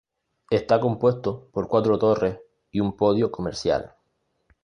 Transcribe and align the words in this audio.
Está 0.49 0.79
compuesto 0.79 1.49
por 1.51 1.67
cuatro 1.67 1.99
torres 1.99 2.39
y 2.71 2.79
un 2.79 2.93
podio 2.97 3.31
comercial. 3.31 3.93